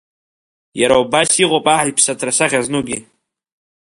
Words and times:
Иара 0.79 0.95
убас 1.03 1.29
иҟоуп 1.43 1.65
аҳ 1.73 1.83
иԥсы 1.89 2.09
аҭра 2.13 2.31
асахьа 2.33 2.65
знугьы. 2.65 2.97